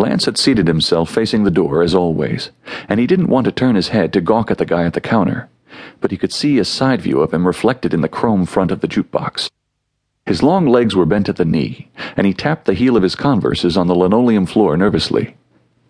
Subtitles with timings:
[0.00, 2.50] Lance had seated himself facing the door, as always,
[2.88, 5.00] and he didn't want to turn his head to gawk at the guy at the
[5.00, 5.50] counter,
[6.00, 8.80] but he could see a side view of him reflected in the chrome front of
[8.80, 9.50] the jukebox.
[10.24, 13.14] His long legs were bent at the knee, and he tapped the heel of his
[13.14, 15.36] converses on the linoleum floor nervously.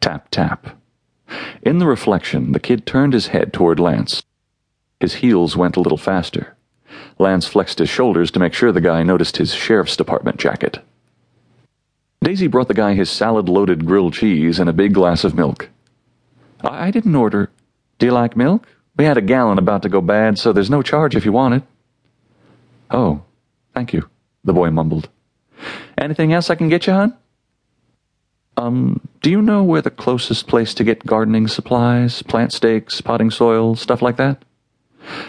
[0.00, 0.80] Tap, tap.
[1.60, 4.22] In the reflection, the kid turned his head toward Lance.
[5.00, 6.56] His heels went a little faster.
[7.18, 10.78] Lance flexed his shoulders to make sure the guy noticed his sheriff's department jacket.
[12.22, 15.70] Daisy brought the guy his salad loaded grilled cheese and a big glass of milk.
[16.62, 17.50] I didn't order.
[17.98, 18.66] Do you like milk?
[18.96, 21.54] We had a gallon about to go bad, so there's no charge if you want
[21.54, 21.62] it.
[22.90, 23.22] Oh,
[23.74, 24.08] thank you,
[24.44, 25.08] the boy mumbled.
[25.96, 27.16] Anything else I can get you, hon?
[28.56, 33.30] Um, do you know where the closest place to get gardening supplies, plant stakes, potting
[33.30, 34.44] soil, stuff like that?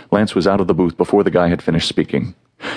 [0.10, 2.34] Lance was out of the booth before the guy had finished speaking.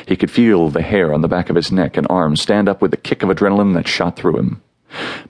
[0.07, 2.83] He could feel the hair on the back of his neck and arms stand up
[2.83, 4.63] with a kick of adrenaline that shot through him.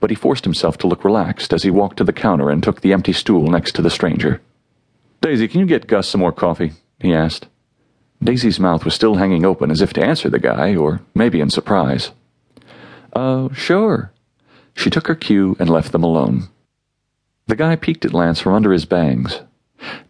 [0.00, 2.80] But he forced himself to look relaxed as he walked to the counter and took
[2.80, 4.40] the empty stool next to the stranger.
[5.20, 6.72] Daisy, can you get Gus some more coffee?
[6.98, 7.46] he asked.
[8.22, 11.50] Daisy's mouth was still hanging open as if to answer the guy, or maybe in
[11.50, 12.12] surprise.
[13.12, 14.12] Uh, sure.
[14.74, 16.48] She took her cue and left them alone.
[17.46, 19.40] The guy peeked at Lance from under his bangs.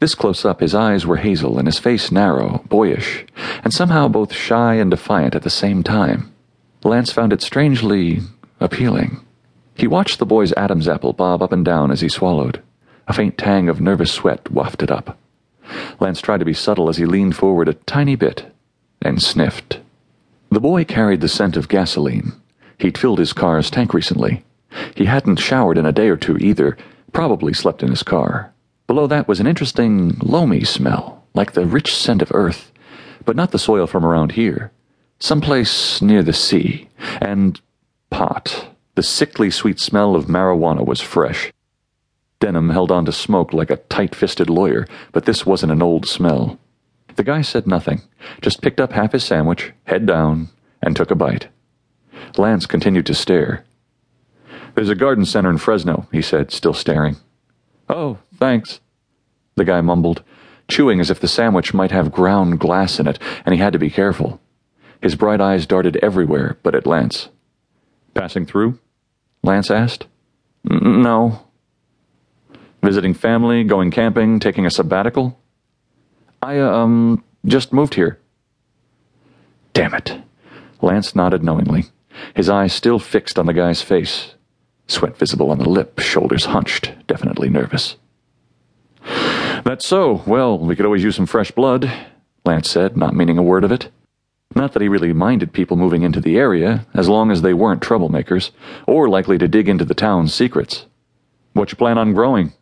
[0.01, 3.25] This close up, his eyes were hazel and his face narrow, boyish,
[3.65, 6.33] and somehow both shy and defiant at the same time.
[6.85, 8.21] Lance found it strangely
[8.61, 9.21] appealing.
[9.75, 12.63] He watched the boy's Adam's apple bob up and down as he swallowed.
[13.09, 15.19] A faint tang of nervous sweat wafted up.
[16.01, 18.53] Lance tried to be subtle as he leaned forward a tiny bit
[19.01, 19.81] and sniffed.
[20.51, 22.33] The boy carried the scent of gasoline.
[22.79, 24.45] He'd filled his car's tank recently.
[24.95, 26.77] He hadn't showered in a day or two either,
[27.13, 28.53] probably slept in his car.
[28.93, 32.71] Below that was an interesting, loamy smell, like the rich scent of earth,
[33.25, 34.71] but not the soil from around here.
[35.19, 37.59] Someplace near the sea, and
[38.11, 38.69] pot.
[38.95, 41.55] The sickly sweet smell of marijuana was fresh.
[42.39, 46.05] Denim held on to smoke like a tight fisted lawyer, but this wasn't an old
[46.05, 46.59] smell.
[47.17, 48.03] The guy said nothing,
[48.43, 50.51] just picked up half his sandwich, head down,
[50.83, 51.49] and took a bite.
[52.37, 53.65] Lance continued to stare.
[54.75, 57.17] There's a garden center in Fresno, he said, still staring.
[57.95, 58.81] Oh, thanks,
[59.55, 60.23] the guy mumbled,
[60.67, 63.79] chewing as if the sandwich might have ground glass in it, and he had to
[63.79, 64.41] be careful.
[65.03, 67.29] His bright eyes darted everywhere but at Lance.
[68.15, 68.79] Passing through?
[69.43, 70.07] Lance asked.
[70.65, 71.45] No.
[72.83, 75.39] Visiting family, going camping, taking a sabbatical?
[76.41, 78.19] I, um, just moved here.
[79.75, 80.19] Damn it.
[80.81, 81.85] Lance nodded knowingly,
[82.35, 84.35] his eyes still fixed on the guy's face.
[84.89, 87.97] Sweat visible on the lip, shoulders hunched, definitely nervous.
[89.65, 90.23] That's so.
[90.27, 91.93] Well, we could always use some fresh blood,
[92.47, 93.91] Lance said, not meaning a word of it.
[94.57, 97.83] Not that he really minded people moving into the area, as long as they weren't
[97.83, 98.51] troublemakers,
[98.87, 100.87] or likely to dig into the town's secrets.
[101.53, 102.55] What you plan on growing?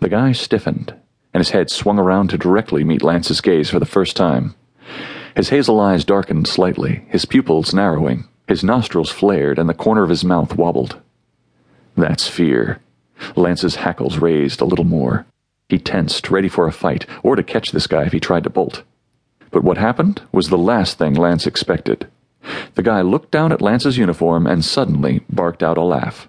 [0.00, 0.92] The guy stiffened,
[1.32, 4.56] and his head swung around to directly meet Lance's gaze for the first time.
[5.36, 8.24] His hazel eyes darkened slightly, his pupils narrowing.
[8.48, 11.00] His nostrils flared and the corner of his mouth wobbled.
[11.96, 12.80] That's fear.
[13.34, 15.26] Lance's hackles raised a little more.
[15.68, 18.50] He tensed, ready for a fight, or to catch this guy if he tried to
[18.50, 18.82] bolt.
[19.50, 22.08] But what happened was the last thing Lance expected.
[22.74, 26.28] The guy looked down at Lance's uniform and suddenly barked out a laugh.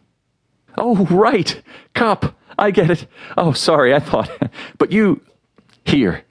[0.78, 1.62] Oh, right!
[1.94, 2.36] Cop!
[2.58, 3.08] I get it.
[3.38, 4.32] Oh, sorry, I thought.
[4.78, 5.22] but you.
[5.86, 6.24] Here.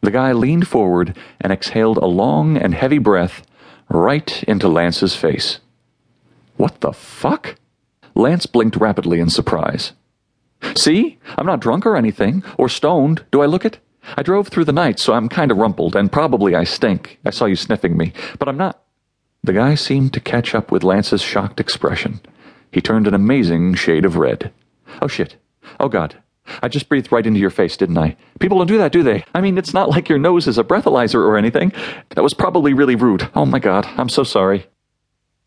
[0.00, 3.46] The guy leaned forward and exhaled a long and heavy breath
[3.88, 5.60] right into Lance's face.
[6.56, 7.56] What the fuck?
[8.14, 9.92] Lance blinked rapidly in surprise.
[10.76, 11.18] See?
[11.36, 13.24] I'm not drunk or anything, or stoned.
[13.30, 13.78] Do I look it?
[14.16, 17.18] I drove through the night, so I'm kind of rumpled, and probably I stink.
[17.24, 18.82] I saw you sniffing me, but I'm not.
[19.44, 22.20] The guy seemed to catch up with Lance's shocked expression.
[22.70, 24.52] He turned an amazing shade of red.
[25.00, 25.36] Oh shit.
[25.80, 26.16] Oh god.
[26.62, 28.16] I just breathed right into your face, didn't I?
[28.40, 29.24] People don't do that, do they?
[29.34, 31.72] I mean, it's not like your nose is a breathalyzer or anything.
[32.10, 33.28] That was probably really rude.
[33.34, 34.66] Oh my god, I'm so sorry.